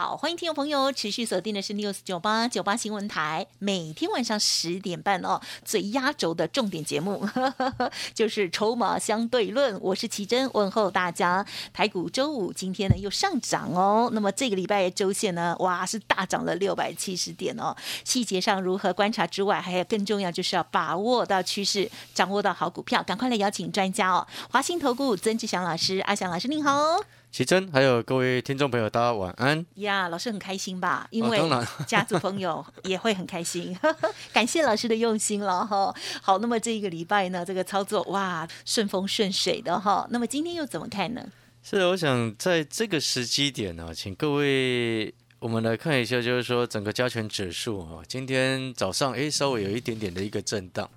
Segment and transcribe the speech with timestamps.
[0.00, 7.28] 好，欢迎听众朋友持续锁定的是 news 九八九八新闻台，每天晚上十点半哦，最压轴的重点节目
[8.14, 9.76] 就是筹码相对论。
[9.80, 11.44] 我是奇珍，问候大家。
[11.72, 17.74] 台股周五今天呢又上涨哦，那么这个礼拜周线呢，哇是大涨了六百七十点哦。
[18.04, 24.24] 细节上如何观察之外，还有更重要就是要把握到趋势，掌握到好股票，赶快来邀请专家哦。
[24.48, 27.00] 华兴投顾曾志祥老师，阿祥老师您好。
[27.30, 29.64] 奇珍，还有各位听众朋友，大家晚安。
[29.74, 31.06] 呀，老师很开心吧？
[31.10, 31.38] 因为
[31.86, 33.76] 家族朋友也会很开心，
[34.32, 35.94] 感谢老师的用心了哈。
[36.22, 40.06] 好，那么这一个礼拜呢，这个操作哇顺风顺水的哈。
[40.10, 41.22] 那么今天又怎么看呢？
[41.62, 50.90] 是，我想在这个时机点呢，请各位我们来看一下，就是说整个加权指数啊，今天早上诶稍微有一点点的一个震荡，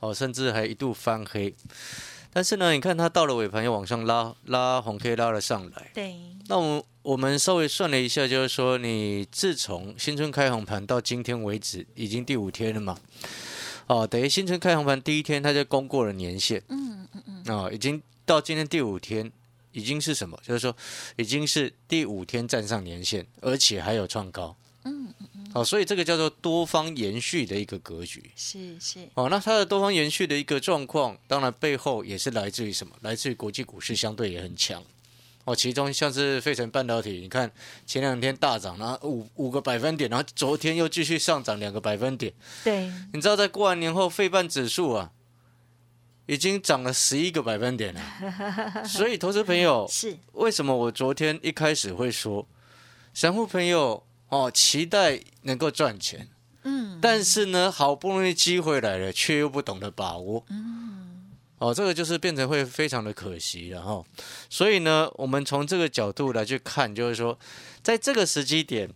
[0.00, 1.54] 哦，甚至还一度翻黑。
[2.36, 5.90] 但是呢，你看它到了尾盘又往上拉，拉红 K 拉了上来。
[5.94, 6.14] 对，
[6.48, 12.98] 那我我们稍微算了一下，就是说你自从新春开红盘到今天为止，已经第五天了嘛。
[13.86, 16.62] 哦，等于新春开红盘第一天它就攻过了年线。
[16.68, 19.32] 嗯嗯嗯，啊、已经到今天第五天，
[19.72, 20.38] 已经是什么？
[20.46, 20.76] 就是说，
[21.16, 24.54] 已经是第五天站上年线，而且还有创高。
[24.84, 28.30] 嗯嗯嗯，哦，所以这个叫做多方延续的一个格局。
[28.36, 32.94] 是是，哦，那它的多方延续的一个状况，当然背后也是来自于什么？
[33.00, 34.82] 来自于国际股市相对也很强。
[35.46, 37.50] 哦，其中像是费城半导体，你看
[37.86, 42.30] 前两天大涨，然后五五个百分点，然后昨天又继续上涨两个百分点。
[42.62, 45.12] 对，你知道在过完年后，费半指数啊，
[46.26, 48.84] 已经涨了十一个百分点了。
[48.84, 52.46] 所以，投资朋友，是为什么我昨天一开始会说，
[53.14, 56.28] 散户朋友哦，期待能够赚钱，
[56.64, 64.02] 嗯但是呢，好不容易机会来了，却又不懂得把握，嗯，哦，这个就是变成会非常的可惜了哈。
[64.50, 67.38] 所以呢，我们从这个角度来去看，就是说，
[67.82, 68.90] 在这个时机点。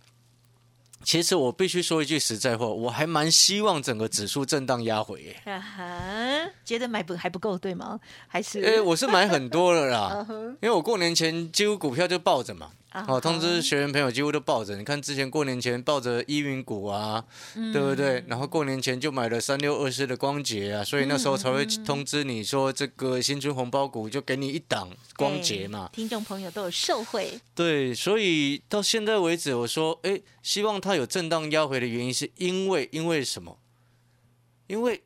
[1.03, 5.41] 其实我必须说一句实在话，我还蛮希望整个指数震荡压回耶。
[5.47, 7.99] 啊哈，觉得买不还不够对吗？
[8.29, 10.27] 还是哎，我是买很多了啦
[10.61, 12.73] 因为我过年前几乎股票就抱着嘛。
[12.91, 14.77] 啊哦，通知学员朋友几乎都抱着。
[14.77, 17.25] 你看之前过年前抱着依云股啊，
[17.55, 18.25] 对不对？
[18.27, 25.89] 然后过年前就买了三六二四的光捷啊，所以那时候才会通知你说这个新春红包股就给你一档光捷嘛。
[25.93, 33.59] 听众朋友都有受惠，对，所以到现在为止，我说，哎，希望它有震荡压回的原因，是因为因为什么？
[34.67, 35.03] 因为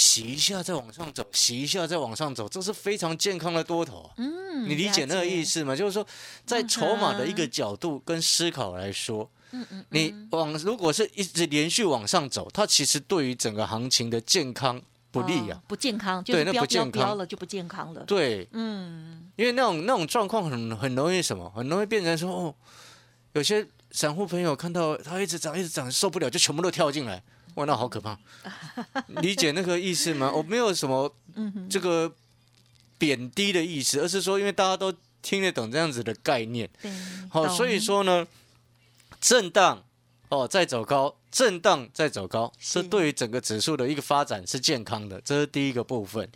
[0.00, 4.10] 洗一下再往上走，洗一下再往上走，这是非常健康的多头啊。
[4.16, 5.62] 嗯，你理解那个意思？
[5.62, 5.76] 吗？
[5.76, 6.06] 就是说，
[6.46, 14.80] 在筹码的一个角度跟思考来说，嗯嗯，你往如果是一直连续往上走，它其实对于整个行情的健康
[15.10, 15.58] 不利啊。
[15.58, 18.02] 哦不健康，就是对那不健康标了就不健康了。
[18.04, 22.54] 对，嗯，因为那种那种状况很很容易什么，很容易变成说哦，
[23.34, 27.22] 有些散户朋友看到它一直涨一直涨受不了，就全部都跳进来，
[27.54, 28.18] 哇，那好可怕。
[29.22, 30.30] 理解那个意思吗？
[30.32, 31.14] 我没有什么
[31.68, 32.14] 这个
[32.98, 36.68] 贬低的意思，而是说因为大家都听得懂这样子的概念。
[37.28, 38.26] 好，懂所以说呢，
[39.20, 39.84] 震荡
[40.28, 46.30] 哦，再走高，震荡再走高，是这对于整个指数的一个发展是健康的，这是第一个部分。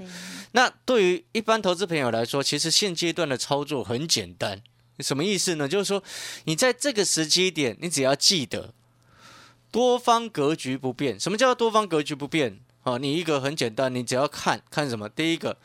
[0.53, 4.63] 那对于一般投资朋友来说，其实现阶段的操作很简单，
[4.99, 5.69] 什么意思呢？
[5.69, 6.03] 就是说
[6.45, 8.75] 你在这个时机点，你只要记得
[9.75, 11.19] 多方格局不变。
[11.19, 12.61] 什么叫多方格局不变？
[12.85, 15.09] 啊，你一个很简单，你只要看看什么？
[15.09, 15.57] 第一个，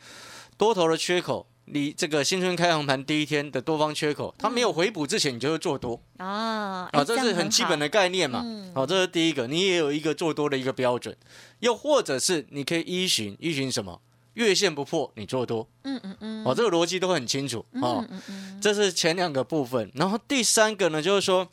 [0.56, 1.46] 多头的缺口。
[1.72, 8.42] 你这个新春开红盘第一天的多方缺口，它没有回补之前，你就会做多啊，啊，这是很基本的概念嘛。
[8.44, 11.16] 嗯好，这是第一个，你也有一个做多的一个标准，
[11.60, 14.00] 又或者是你可以依循依循什么
[14.34, 18.04] 月线不破，你做多，嗯嗯嗯，哦，这个逻辑都很清楚哦。
[18.10, 21.46] 嗯嗯这是前两个部分，然后第三个呢，就是说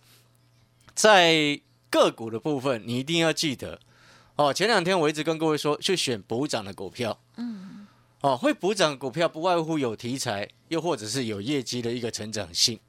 [0.96, 3.80] 在个股的部分，你一定要记得
[4.36, 4.54] 哦。
[4.54, 7.88] 前两天我一直跟各位说，去选补涨的股票，嗯
[8.22, 12.80] 哦，会补涨的股票不外乎有题材，又或者是有业绩的一个成长性。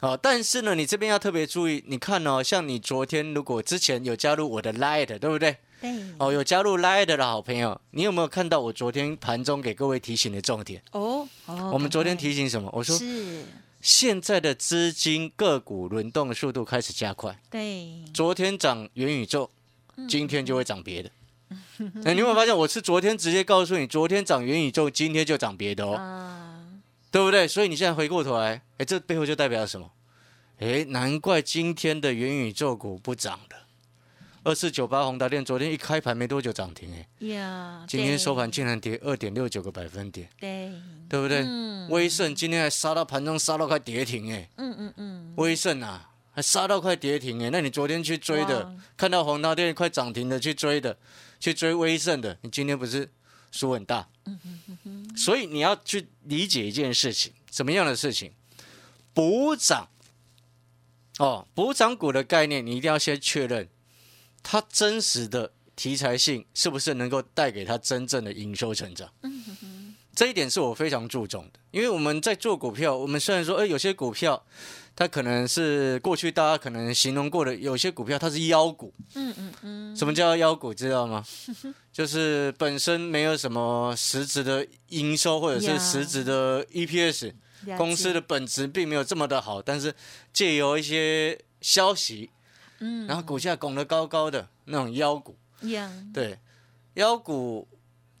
[0.00, 5.58] 好、但是呢，你这边要特别注意，你看哦，像你昨天如果之前有加入我的 Light，对不对？
[5.80, 10.82] 对，哦，有加入 Light 的好朋友，你有没有看到我昨天盘中给各位提醒的重点？
[10.92, 12.70] 哦哦，我们昨天提醒什么？
[12.72, 13.44] 我说是，
[13.80, 19.50] 现在的资金个股轮动的速度开始加快，对，昨天涨元宇宙，
[19.96, 21.10] 嗯今天就会涨别的。
[22.04, 26.60] 哎，你有没有发现我是昨天直接告诉你，昨天涨元宇宙，今天就涨别的哦，啊，
[27.10, 27.48] 对不对？
[27.48, 29.90] 所以你现在回过头来，哎，这背后就代表什么？
[30.58, 33.59] 哎，难怪今天的元宇宙股不涨了。
[34.42, 40.72] 二四九八宏达电昨天一开盘没多久涨停，哎，呀，今天收盘竟然跌二点六九个百分点，对，
[41.08, 41.42] 对不对？
[41.46, 41.88] 嗯。
[41.90, 50.96] 威盛今天还杀到盘中杀到快跌停，哎，嗯嗯嗯，威盛啊，还杀到快跌停，哎，那你昨天去追的，看到宏达电快涨停的去追的，
[51.38, 53.10] 去追威盛的，你今天不是
[53.50, 54.08] 输很大？
[55.16, 58.32] 所以你要去理解一件事情，什么样的事情？
[59.12, 59.88] 补涨。
[61.18, 63.68] 哦，补涨股的概念，你一定要先确认
[64.42, 69.10] 它真实的题材性是不是能够带给他真正的营收成长。
[70.14, 74.44] 这一点是我非常注重的，因为我们在做股票，我们虽然说，哎，有些股票
[74.94, 78.92] 它可能是过去大家可能形容过的，有些股票它是妖股。
[79.14, 80.74] 嗯嗯嗯，什么叫妖股？
[80.74, 81.24] 知道吗？
[81.90, 87.32] 就是本身没有什么实质的营收或者是实质的 EPS，
[87.78, 89.94] 公司的本质并没有这么的好，但是
[90.34, 92.28] 借由一些消息，
[92.80, 96.38] 嗯，然后股价拱得高高的那种妖股，呀，对，
[96.94, 97.66] 妖股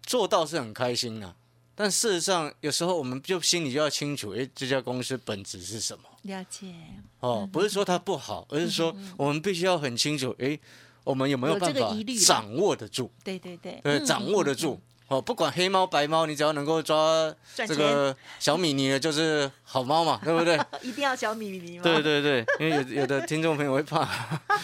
[0.02, 1.34] 做到是很开心的、
[1.74, 6.04] 但事实上有时候我们就心里就要清楚，诶，这家公司本质是什么？
[6.22, 6.74] 了解，
[7.20, 10.60] 哦，不是说它不好，而是说我们必须要很清楚，诶，
[11.04, 11.94] 我们有没有办法
[12.26, 13.10] 掌握得住？
[13.24, 14.80] 对对对，对，嗯掌握得，住。
[15.10, 20.56] 哦，不管黑猫白猫，你只要能够抓这个小米妮的，就是好猫嘛， 对不对？
[20.56, 21.82] 嗯一定要小米妮吗？
[21.82, 24.08] 对对对，因为有有的听众朋友会怕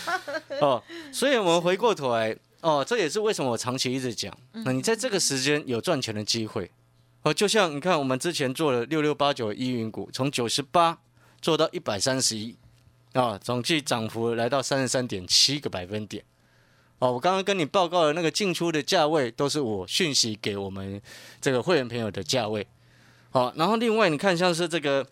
[0.63, 0.81] 哦，
[1.13, 6.71] 所以我们回过头来哦，这也是为什么我长期一直讲，嗯那你在这个时间有赚钱的机会
[7.23, 10.97] 哦，就像你看我们之前做了六六八九依云股，从九十八
[11.43, 12.55] 做到一百三十一
[13.15, 16.23] 啊，总计涨幅来到三十三点七个百分点。
[16.99, 21.01] 哦，我刚刚跟你报告的那个进出的价位，都是我讯息给我们
[21.41, 22.67] 这个会员朋友的价位。
[23.31, 25.07] 好、然后另外你看像是这个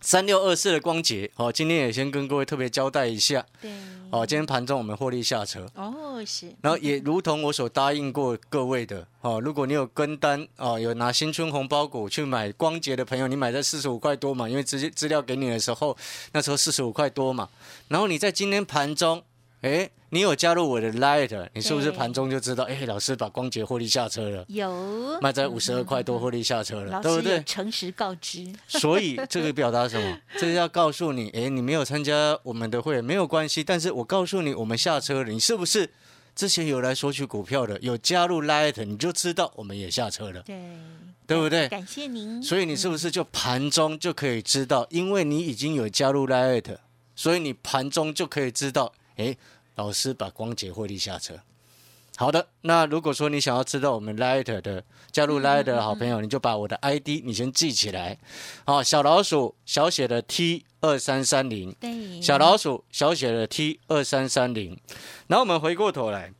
[0.00, 3.44] 三六二四的光捷，哦，今天也先跟各位特别交代一下。
[3.60, 3.70] 对，
[4.10, 15.96] 哦，今天盘中我们获利下车，哦是，然后也如同我所答应过各位的，哦，如果你有跟单，哦，有拿新春红包股去买光捷的朋友，你买在四十五块多嘛，因为资资料给你的时候，
[16.32, 17.48] 那时候四十五块多嘛，
[17.88, 19.22] 然后你在今天盘中，
[19.62, 25.18] 诶，你有加入我的 Light，你是不是盘中就知道，哎，老师把光捷获利下车了，有。
[25.20, 27.42] 卖在五十二块多获利下车了，老对不对？
[27.44, 30.18] 诚实告知， 所以这个表达什么？
[30.38, 35.90] 这是要告诉你，哎，你没有参加我们的会员没有关系，但是我告诉你，我们下车了，你是不是
[36.34, 40.56] 之前有来索取股票的，有加入 Light，你就知道我们也下车了，对，
[41.26, 41.68] 对不对？
[41.68, 46.78] 感谢您，所以你是不是就盘中就可以知道，因为你已经有加入 Light，
[47.14, 49.38] 所以你盘中就可以知道，诶，
[49.74, 51.38] 老师把光捷获利下车。
[52.16, 58.18] 好的，那如果说你想要知道我们 Light 的加入 Light 的好朋友，你就把我的 ID 你先记起来，
[58.66, 64.78] 好，小老鼠小写的 T 二三三零，对，小老鼠小写的 T 二三三零。
[65.28, 66.34] 然后我们回过头来，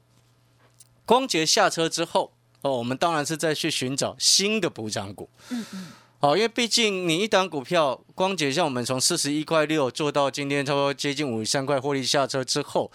[1.07, 5.31] 光捷下车之后，哦，我们当然是再去寻找新的补涨股。
[5.49, 5.87] 嗯嗯，
[6.21, 12.93] 好，因为毕竟你一档股票，光捷像我们从四十一块六做到今天差不多接近五十三块获利下车之后，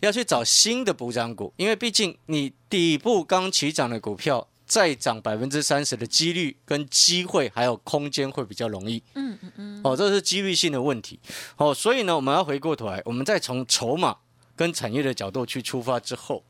[0.00, 4.46] 要去找新的补涨股，因为毕竟你底部刚起涨的股票。
[4.68, 11.18] 再涨百分之三十的几率跟机会还有空间会比较容易，嗯嗯嗯，哦，这是几率性的问题。
[11.56, 14.14] 哦，所以呢，我们要回过头来，我们再从筹码
[14.54, 16.44] 跟产业的角度去出发之后，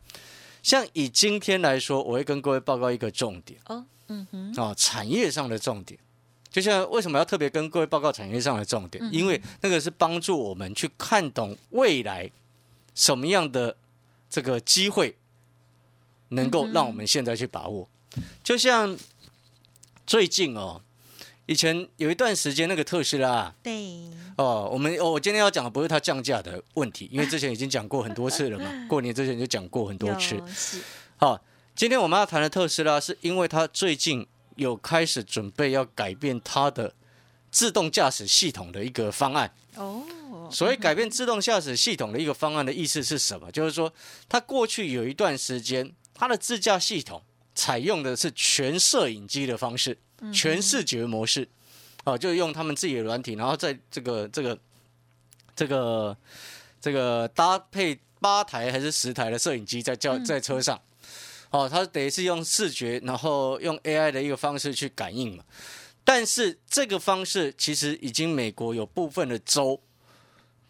[0.64, 6.00] 像以今天来说，我会跟各位报告一个重点哦，嗯哼，哦、产业上的重点。
[6.50, 9.06] 就像为什么要特别跟各位报告产业上的重点？
[9.12, 12.30] 因为那个是帮助我们去看懂未来
[12.94, 13.76] 什么样的
[14.30, 15.16] 这个机会，
[16.30, 17.88] 能够让我们现在去把握。
[18.42, 18.96] 就像
[20.06, 20.80] 最近哦，
[21.46, 30.42] 以前有一段时间那个特斯拉啊、对，哦，我们哦，我今天要讲的不是它降价的问题，因为之前已经讲过很多次了嘛， 过年之前就讲过很多次。
[31.18, 31.38] 好，
[31.76, 34.26] 今天我们要谈的特斯拉，是因为它最近
[34.58, 36.92] 有开始准备要改变它的
[37.50, 39.50] 自动驾驶系统的一个方案。
[39.76, 40.02] 哦，
[40.50, 43.50] 所以改变自动驾驶系统的一个方案的意思是什么？
[43.52, 43.92] 就是说，
[44.28, 47.22] 它过去有一段时间，它的自驾系统
[47.54, 49.96] 采用的是全摄影机的方式，
[50.34, 51.48] 全视觉模式，
[52.04, 54.58] 哦，就用他们自己的软体，然后在这个这个
[55.54, 56.16] 这个
[56.80, 60.80] 这个搭配八台还是十台的摄影机在叫在车上，
[61.50, 65.44] 哦，它等于是用视觉，然后用 AI 的一个方式去感应嘛。
[66.04, 69.82] 但是这个方式其实已经美国有部分的州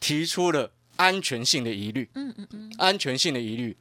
[0.01, 3.77] 提出了安全性的疑虑，嗯嗯嗯，安全性的疑虑。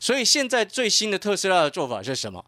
[0.00, 2.44] 所以现在最新的特斯拉的做法是什么？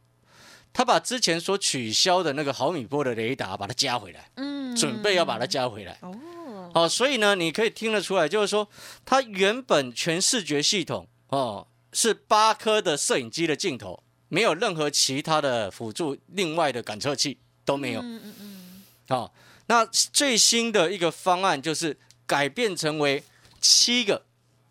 [0.73, 5.99] 他把之前所取消的那个毫米波的雷达把它加回来，嗯，准备要把它加回来。
[6.02, 8.68] 哦，好、所以呢，你可以听得出来，就是说，
[9.04, 11.66] 它原本全视觉系统哦
[12.00, 18.00] 是八颗的摄影机的镜头，没有任何其他的辅助，另外的感测器都没有。
[18.00, 19.33] 嗯嗯嗯，哦，
[19.67, 23.25] 那最新的一个方案就是改变成为
[23.61, 24.25] 七个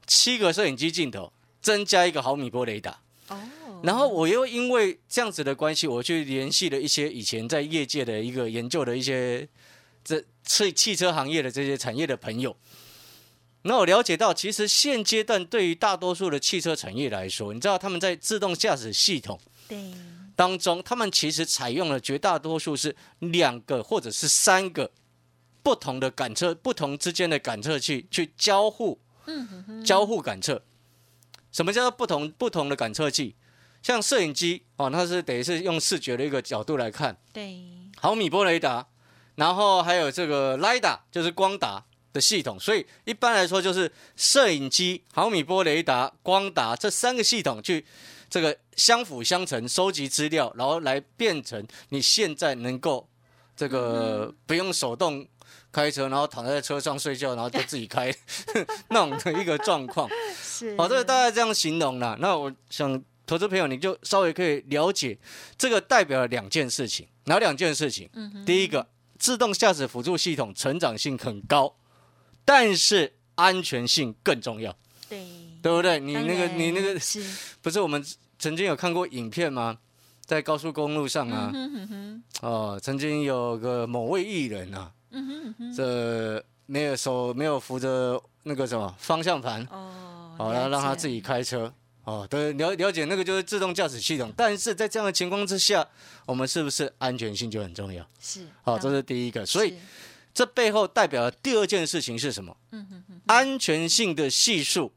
[0.06, 2.98] 七个摄影机镜头，增加一个毫米波雷达。
[3.28, 3.38] 哦，
[3.84, 9.46] 然后我又因为这样子的关系，我去联系了一些以前在业界的一个研究的一些
[10.02, 12.56] 这汽汽车行业的这些产业的朋友。
[13.68, 19.94] 那我了解到，其实现阶段对于大多数的汽车产业来说，你知道他们在自动驾驶系统对，
[20.36, 24.92] 当中，他们其实采用了绝大多数是两个或者是三个
[25.62, 30.64] 不同的感测、不同之间的感测器去交互嗯哼哼，交互感测。
[31.52, 33.36] 什么叫做不同不同的感测器？
[33.84, 37.64] 像摄影机哦，它是等于是用视觉的一个角度来看对，
[37.98, 38.88] 毫米波雷达，
[39.36, 41.86] 然后还有这个 LiDAR 就是光达
[42.18, 42.60] 的系统。
[42.60, 47.86] 所以一般来说就是摄影机、毫米波雷达、光达这三个系统去
[48.30, 53.08] 这个相辅相成，收集资料，然后来变成你现在能够
[53.56, 55.26] 这个不用手动
[55.72, 58.14] 开车，然后躺在车上睡觉，然后就自己开
[58.90, 60.10] 那种的一个状况。
[60.42, 62.18] 是，好，这个大概这样形容啦。
[62.20, 65.18] 那我想，投资朋友你就稍微可以了解，
[65.58, 68.10] 这个代表了两件事情，哪两件事情？
[68.14, 68.88] 嗯，第一个，
[69.20, 71.76] 自动驾驶辅助系统成长性很高，
[72.48, 74.74] 但是安全性更重要，
[75.10, 75.22] 对，
[75.62, 76.00] 对不对？
[76.00, 77.22] 你那个你那个是，
[77.62, 78.02] 不是我们
[78.40, 79.78] 曾经有看过影片吗？
[80.26, 91.74] 在高速公路上啊，嗯哼哼，哦，曾经有个某位艺人啊，嗯哼嗯哼，这没有手没有扶着那个什么方向盘，哦，好，然后让他自己开车。
[92.06, 95.86] 哦，对，了了解那个就是自动驾驶系统，但是在这样的情况之下，
[96.26, 98.02] 我们是不是安全性就很重要？
[98.22, 99.76] 是，好，当这是第一个，所以是
[100.38, 102.56] 这背后代表的第二件事情是什么？
[102.70, 104.94] 嗯哼哼，安全性的系数，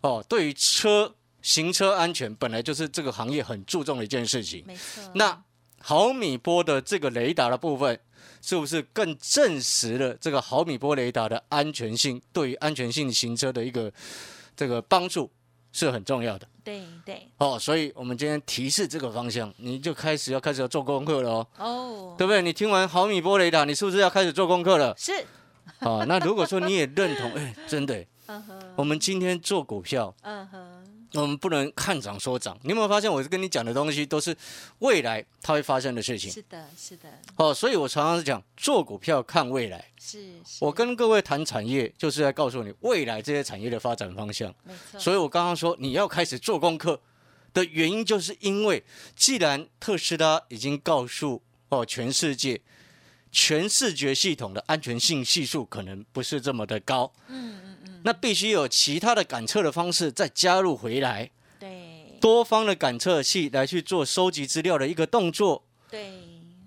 [0.00, 4.64] 哦，对于车行车安全本来就是这个行业很注重的一件事情。
[4.66, 5.44] 没错，那
[5.78, 8.00] 毫米波的这个雷达的部分，
[8.40, 13.92] 是不是更证实了这个毫米波雷达的安全性对于安全性行车的一个
[14.56, 15.30] 这个帮助
[15.70, 17.58] 是很重要的对对，哦？
[17.58, 22.40] 所以我们今天提示这个方向，你就开始要开始要做功课了哦，哦，对不对？
[22.42, 24.94] 你听完毫米波雷达，你是不是要开始做功课了？
[24.96, 25.12] 是，
[25.80, 28.04] 啊，那如果说你也认同，哎，真的，
[28.76, 30.81] 我们今天做股票，嗯哼，
[31.14, 32.58] 我们不能看涨说涨。
[32.62, 34.36] 你有没有发现，我跟你讲的东西都是
[34.78, 36.30] 未来它会发生的事情？
[36.30, 39.84] 是的，是的，哦，所以我常常是讲，做股票看未来。
[40.00, 44.54] 是，是我跟各位谈产业，就是在告诉你未来这些产业的发展方向。
[44.64, 47.00] 没错，所以我刚刚说你要开始做功课
[47.54, 48.82] 的原因，就是因为
[49.14, 52.60] 既然特斯拉已经告诉哦全世界，
[53.30, 57.60] 全视觉系统的安全性系数可能不是这么的高，嗯，
[58.04, 66.12] 那必须有其他的感测的方式再加入回来，对多方的感测器来去做收集资料的一个动作，对，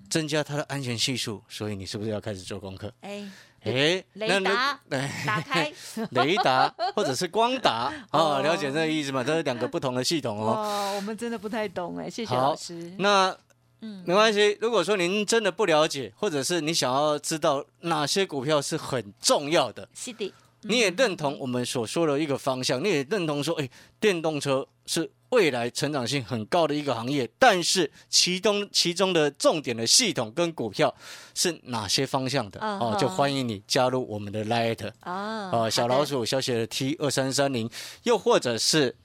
[0.09, 1.41] 增加它的安全系数。
[1.47, 2.93] 所以你是不是要开始做功课？
[3.01, 3.29] 哎，
[3.63, 5.09] 哎，雷达对。
[5.25, 5.73] 打开，
[6.11, 9.23] 雷达或者是光达哦哦，了解这个意思吗？
[9.23, 10.53] 这是两个不同的系统哦。
[10.57, 13.35] 哦，我们真的不太懂哎，谢谢老师，那
[13.81, 20.33] 嗯，没关系，如果说您真的不了解，或者是你想要知道哪些股票是很重要的，是的，
[20.67, 23.69] 你也认同我们所说的一个方向，你也认同说，哎，
[23.99, 30.93] 电动车是未来成长性很高的一个行业，但是其中其中的重点的系统跟股票
[31.33, 32.97] 是哪些方向的嗯哦？
[32.99, 34.91] 就哼欢迎你加入我们的 Light。
[35.01, 37.69] 啊，哦，小老鼠小写的 T 二三三零，
[38.03, 38.95] 又或者是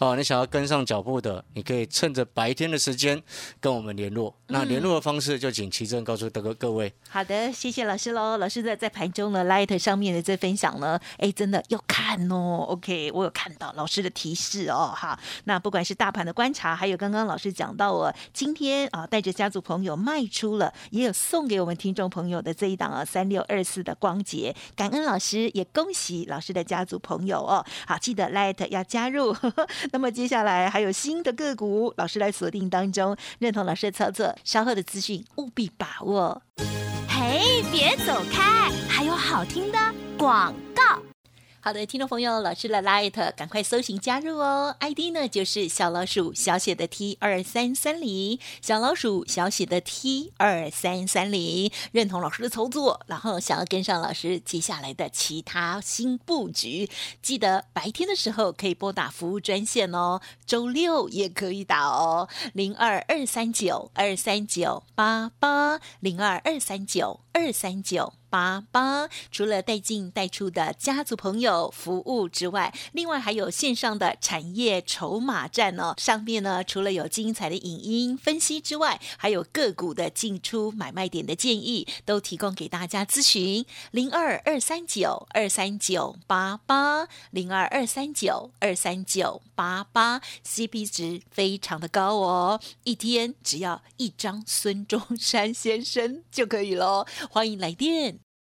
[0.00, 3.22] 哦，你想要跟上脚步的，你可以趁着白天的时间
[3.60, 4.34] 跟我们联络。
[4.46, 6.90] 那联络的方式就请奇正告诉各个各位。
[7.10, 8.38] 好的，谢谢老师喽。
[8.38, 12.64] 老师在在盘中呢，Light 上面的这分享呢，哎，真的要看哦。
[12.68, 15.20] OK，我有看到老师的提示哦，哈。
[15.44, 27.62] 那不管是大盘的观察，还有刚刚老师讲到哦，今天啊带着家族朋友卖出了，也有送给我们听众朋友的这一档啊三六二四的光洁，感恩老师，也恭喜老师的家族朋友哦。
[27.86, 29.36] 好，记得 Light 要加入。
[29.92, 36.42] 那么接下来还有新的个股，老师来锁定当中，认同老师的操作，稍后的资讯务必把握。
[37.08, 39.78] 嘿，别走开，还有好听的
[40.16, 41.09] 广告。
[41.62, 56.88] 好的，听众朋友，老师的 Light 赶快搜寻加入哦，ID 呢就是小老鼠小写的 T 二三三零，小老鼠小写的 T 二三三零，认同老师的操作，然后想要跟上老师接下来的其他新布局，
[57.20, 68.14] 记得白天的时候可以拨打服务专线哦，周六也可以打哦，零二二三九二三九八八零二二三九二三九。
[68.30, 75.94] 八八，除了带进带出的家族朋友服务之外，另外还有线上的产业筹码站哦。
[75.98, 83.66] 上面呢，除了有精彩的影音分析之外，还有个股的进出买卖点的建议，都提供给大家咨询。
[83.90, 97.04] 零二二三九二三九八八，零二二三九二三九八八，CP 值非常的高哦，一天只要一张孙中山先生就可以喽。
[97.28, 98.19] 欢迎来电。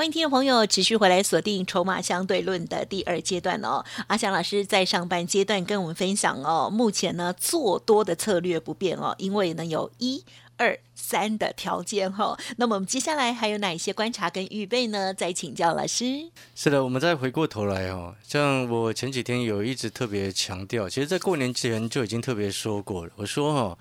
[0.00, 3.84] 欢迎听众朋友持续回来锁定《筹码相对论》的第二阶段哦。
[4.06, 10.24] 阿翔老师在上半阶段跟我们分享哦，目前呢做多的策略不变哦，因为呢有一
[10.60, 12.38] 二三的条件哈。
[12.58, 15.14] 那么我们接下来还有哪一些观察跟预备呢？
[15.14, 16.30] 再请教老师。
[16.54, 23.12] 是的，我们再回过头来哦，像我前几天有一直特别强调，其实，在过年前就已经特别说过了。
[23.16, 23.78] 我说哈，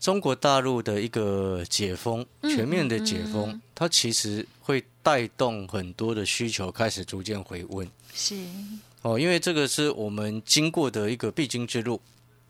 [0.00, 4.84] 中国大陆的一个解封，全面的解封，它其实会。
[5.06, 8.34] 带动很多的需求开始逐渐回温，是
[9.02, 12.00] 哦，因为这个是我们经过的一个必经之路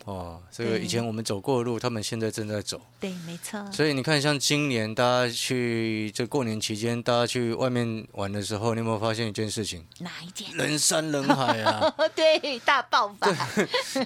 [0.06, 0.42] 哦。
[0.50, 3.64] 这个以前我们走过的路，他们现在正在走，对，没错。
[3.70, 9.84] 所以你看，像今年大家去这过年期间，大家去外面玩的时候，你有没有发现一件事情？
[10.00, 10.48] 哪一件？
[10.56, 11.94] 人山人海啊！
[12.16, 13.30] 对，大爆发。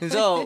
[0.00, 0.44] 你知道？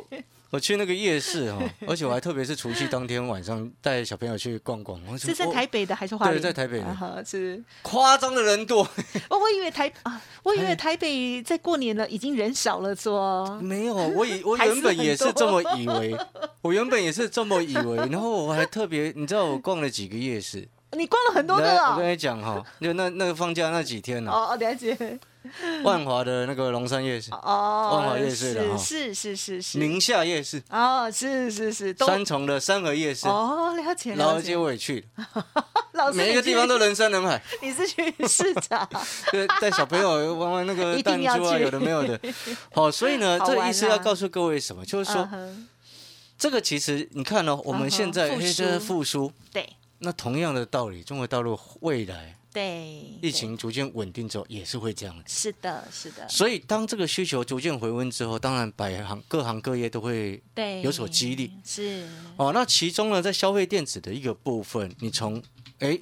[0.51, 5.01] 我去那个夜市哈， 而且我还特别是除夕当天晚上带小朋友去逛逛。
[5.19, 6.41] 是在台北的还是花莲？
[6.41, 7.25] 对，在台北的。
[7.27, 8.83] 是夸张的人多。
[9.29, 13.59] 哦，我以为台啊，我以为台北在过年了，已经人少了，说。
[13.61, 16.17] 没有，我以我原本也是这么以为，
[16.63, 20.69] 我原本也是这么以为， 然后我还特别，你知道我逛了几个夜市。
[20.93, 21.97] 你逛了很多个啊！
[21.97, 24.31] 我跟你讲哈，就那那个放假那几天呢。
[24.31, 24.97] 哦，了解。
[25.85, 34.57] 万华的那个龙山夜市哦，万华夜市的是是是是，宁夏夜市哦，是是是，三重的三河夜市哦，了解了解。
[34.57, 35.05] 我也去
[35.93, 37.41] 了，每一个地方都人山人海。
[37.61, 38.89] 你是去市场？
[39.31, 42.19] 对，带小朋友玩玩那个弹珠啊，有的没有的。
[42.73, 44.85] 好，所以呢，这个意思要告诉各位什么？
[44.85, 45.29] 就是说，
[46.39, 52.37] 这个其实你看呢，我们现在在复苏，对，那同样的道理，中国大陆未来。
[52.55, 55.23] 对，疫情逐渐稳定之后，也是会这样。
[55.27, 56.27] 是的，是的。
[56.29, 61.51] 所以，当这个需求逐渐回温之后，当然，百行各行各业都会对有所激励。
[61.65, 65.43] 是哦，那其中呢，在消费电子的一个部分，你从
[65.81, 65.99] 哎。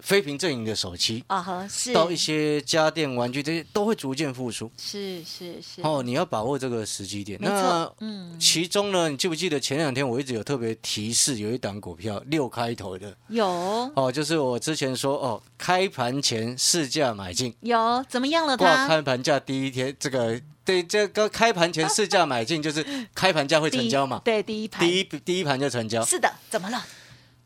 [0.00, 4.70] 非屏阵营的手机啊，哈，是到一些家电、玩具这些都会逐渐复苏。
[4.76, 5.80] 是是是。
[5.82, 7.38] 哦，你要把握这个时机点。
[7.40, 13.16] 那嗯，其中呢，你记不记得前两天我一直有特别提示，有一档股票六开头的。
[13.28, 13.46] 有。
[13.94, 17.54] 哦，就是我之前说哦，开盘前市价买进。
[17.60, 18.56] 有，怎么样了？
[18.56, 24.20] 挂开盘价第一天，这个对这个开盘前市价买进，就是开盘价会成交嘛？
[24.24, 24.86] 对，第一盘。
[24.86, 26.04] 第一第一盘就成交。
[26.04, 26.84] 是的，怎么了？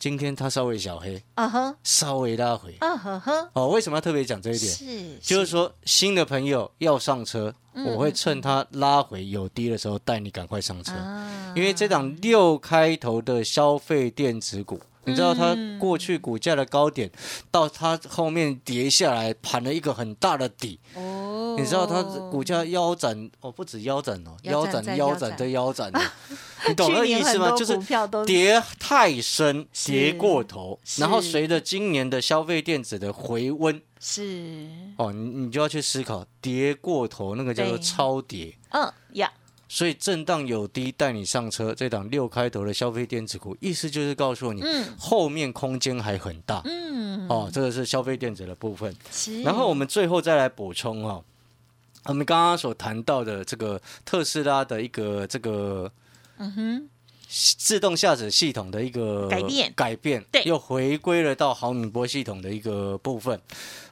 [0.01, 4.73] 今天它稍微小黑，啊哼，稍微拉回，啊哦，为什么要特别讲这一点？
[4.73, 10.93] 是，就是说新的朋友要上车，我会趁它拉回有低的时候带你赶快上车，
[11.55, 14.81] 因为这档六开头的消费电子股。
[15.05, 17.11] 你知道它过去股价的高点，
[17.51, 20.79] 到它后面跌下来盘了一个很大的底。
[20.95, 21.30] 哦，
[21.61, 25.93] 你知道它股价腰斩哦，不止腰斩哦，腰斩腰斩再腰斩
[26.69, 27.57] 你懂那意思吗？
[27.57, 27.79] 就是
[28.27, 38.57] 跌太深，跌过头，然后随着今年的消费电子的回温，是哦，你你就要去思考跌过头那个叫做超跌。
[38.71, 39.31] 嗯呀。
[39.73, 41.73] 所以震荡有低，带你上车。
[41.73, 44.65] 这档六开头的消费电子股，意思就是告诉你，
[44.99, 46.61] 后面空间还很大。
[46.65, 48.93] 嗯，哦，这个是消费电子的部分。
[49.45, 51.25] 然后我们最后再来补充哦，
[52.05, 55.91] 我们刚刚所谈到的这个特斯拉的一个这个，
[56.39, 56.89] 嗯哼，
[57.29, 63.41] 自动驾驶系统的一个改变，改变，对，又回归了到毫米波系统的一个部分。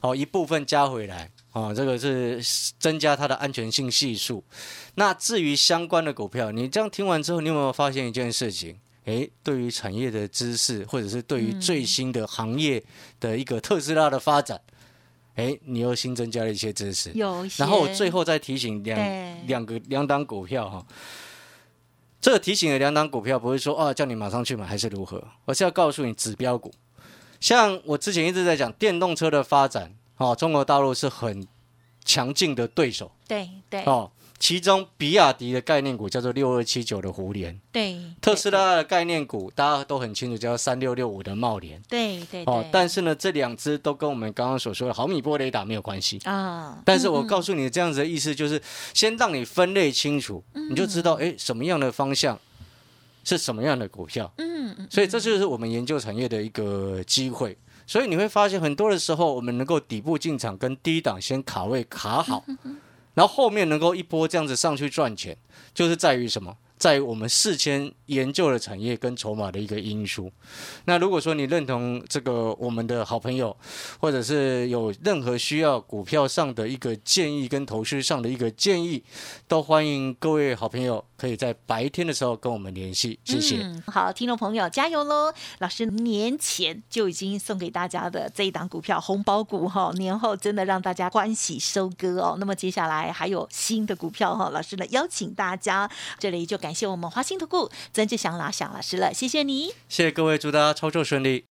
[0.00, 1.30] 好，一部分加回来。
[1.52, 2.40] 哦，这个是
[2.78, 4.44] 增加它的安全性系数。
[4.94, 8.78] 那至于相关的股票，你这样听完之后，你有没有发现一件事情？
[9.06, 12.84] 诶，对于产业的知识，或者是对于最新的行业
[13.18, 14.60] 的一个特斯拉的发展，
[15.38, 17.10] 诶，你又新增加了一些知识。
[17.14, 17.62] 有一些。
[17.62, 20.84] 然后我最后再提醒两两个两档股票哈。
[22.20, 26.72] 这个提醒的两档股票不是说啊叫你马上去买还是如何，而是要告诉你指标股。
[27.40, 31.46] 像我之前一直在讲电动车的发展，哦，中国大陆是很
[32.04, 33.12] 强劲的对手。
[33.26, 33.84] 对对。
[33.84, 34.10] 哦。
[34.38, 42.44] 其中，比亚迪的概念股叫做六二七九的胡联，对；特斯拉的概念股大家都很清楚，叫三六六五的茂联，对对。
[42.44, 46.80] 哦，但是呢，这两只都跟我们刚刚所说的毫米波雷达没有关系啊。
[46.84, 48.62] 但是我告诉你，这样子的意思就是，
[48.94, 52.38] 先让你分类清楚，你就知道，哎，什么样的方向
[53.24, 54.32] 是什么样的股票。
[54.38, 54.86] 嗯嗯。
[54.88, 57.58] 所以这就是我们研究产业的一个机会。
[57.88, 62.44] 所以你会发现，很多的时候，我们能够底部进场，跟低档先卡位卡好。
[63.18, 65.36] 然后后面能够一波这样子上去赚钱，
[65.74, 66.56] 就是在于什么？
[66.78, 70.30] 在于我们事先研究的产业跟筹码的一个因素。
[70.84, 73.56] 那如果说你认同这个我们的好朋友，
[73.98, 79.02] 或者是有任何需要股票上的一个建议跟投资上的一个建议，
[79.48, 83.18] 都欢迎各位好朋友可以在白天的时候跟我们联系。
[83.24, 83.68] 谢谢。
[83.88, 85.34] 好，听众朋友加油喽！
[85.58, 92.36] 老师年前就已经送给大家的这一档股票红包股哈，年后真的让大家欢喜收割哦。
[92.38, 96.68] 那么接下来还有新的股票哈，老师呢邀请大家这里就感。
[96.68, 101.46] 感谢我们华兴投顾曾志祥老想老师了，谢谢你，谢谢各位，祝大家操作顺利。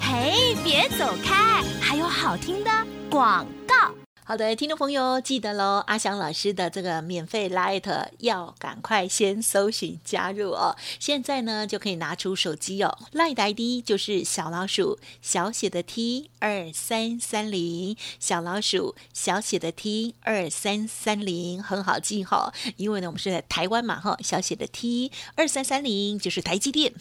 [0.00, 2.70] 嘿，别走开，还有好听的
[3.10, 4.05] 广告。
[4.28, 10.76] 好的，听众朋友记得喽，阿翔老师的这个免费 Light 要赶快先搜寻加入哦。
[10.98, 22.52] 现在呢就可以拿出手机哦，Light ID 就是小老鼠小写的 T 二三三零，小老鼠小写的 T 二三三零，很好记哈。
[22.76, 26.92] 因为呢我们是在台湾嘛哈，小写的 T 二三三零就是台积电。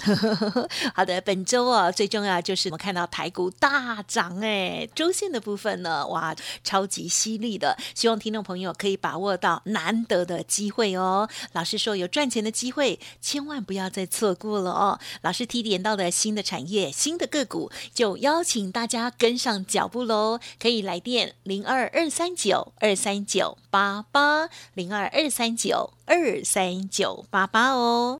[0.93, 7.09] 好的，本周啊最重要就是我们看到台股大涨哎，周线的部分呢哇超级。
[7.15, 11.30] 犀利的，希望听众朋友可以把握到难得的机会哦。
[11.54, 14.99] 老师说有赚钱的机会，千万不要再错过了哦。
[15.21, 20.39] 老师提点到的新的产业、新的个股，就邀请大家跟上脚步喽。
[20.60, 28.19] 可以来电零二二三九二三九八八零二二三九二三九八八哦。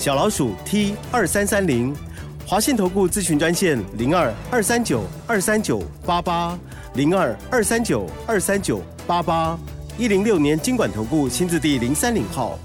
[0.00, 1.94] 小老鼠 T 二三三零，
[2.46, 6.58] 华信投顾咨询专线零二二三九二三九八八
[6.94, 9.58] 零二二三九二三九八八
[9.98, 12.58] 一零六年经管投顾新字第零三零号。